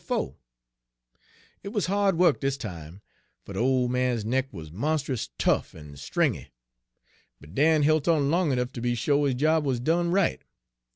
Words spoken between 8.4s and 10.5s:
ernuff ter be sho' his job wuz done right.